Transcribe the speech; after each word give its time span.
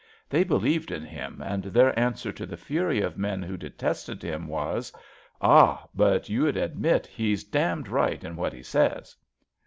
They 0.29 0.43
believed 0.43 0.89
in 0.89 1.05
him, 1.05 1.43
and 1.45 1.65
their 1.65 1.93
answer 1.99 2.31
to 2.31 2.47
the 2.47 2.57
fury 2.57 3.01
of 3.01 3.19
men 3.19 3.43
who 3.43 3.55
detested 3.55 4.23
him 4.23 4.47
was: 4.47 4.91
*^ 4.91 4.95
Ah! 5.39 5.85
But 5.93 6.27
you'll 6.27 6.57
admit 6.57 7.05
he's 7.05 7.43
d— 7.43 7.59
d 7.83 7.87
right 7.87 8.23
in 8.23 8.35
what 8.35 8.53
he 8.53 8.63
says.'' 8.63 9.15